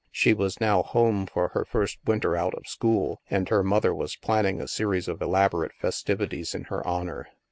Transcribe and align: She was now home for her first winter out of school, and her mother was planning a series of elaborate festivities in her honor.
She 0.11 0.33
was 0.33 0.59
now 0.59 0.81
home 0.81 1.27
for 1.27 1.49
her 1.49 1.63
first 1.63 1.99
winter 2.07 2.35
out 2.35 2.55
of 2.55 2.65
school, 2.65 3.21
and 3.29 3.47
her 3.49 3.61
mother 3.61 3.93
was 3.93 4.15
planning 4.15 4.59
a 4.59 4.67
series 4.67 5.07
of 5.07 5.21
elaborate 5.21 5.73
festivities 5.79 6.55
in 6.55 6.63
her 6.63 6.83
honor. 6.87 7.27